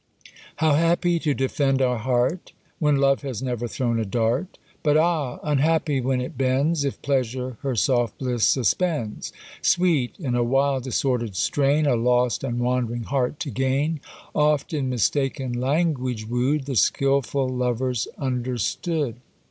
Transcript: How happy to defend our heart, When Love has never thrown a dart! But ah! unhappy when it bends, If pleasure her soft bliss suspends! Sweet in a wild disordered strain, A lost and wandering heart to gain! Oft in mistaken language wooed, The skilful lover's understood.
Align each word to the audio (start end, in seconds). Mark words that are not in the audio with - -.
How 0.55 0.73
happy 0.73 1.19
to 1.19 1.35
defend 1.35 1.79
our 1.79 1.99
heart, 1.99 2.53
When 2.79 2.95
Love 2.95 3.21
has 3.21 3.43
never 3.43 3.67
thrown 3.67 3.99
a 3.99 4.03
dart! 4.03 4.57
But 4.81 4.97
ah! 4.97 5.37
unhappy 5.43 6.01
when 6.01 6.19
it 6.21 6.39
bends, 6.39 6.83
If 6.83 7.03
pleasure 7.03 7.57
her 7.61 7.75
soft 7.75 8.17
bliss 8.17 8.43
suspends! 8.47 9.31
Sweet 9.61 10.15
in 10.19 10.33
a 10.33 10.43
wild 10.43 10.85
disordered 10.85 11.35
strain, 11.35 11.85
A 11.85 11.95
lost 11.95 12.43
and 12.43 12.59
wandering 12.61 13.03
heart 13.03 13.39
to 13.41 13.51
gain! 13.51 13.99
Oft 14.33 14.73
in 14.73 14.89
mistaken 14.89 15.53
language 15.53 16.25
wooed, 16.25 16.65
The 16.65 16.75
skilful 16.77 17.47
lover's 17.47 18.07
understood. 18.17 19.17